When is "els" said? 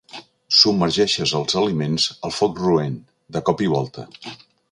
1.39-1.57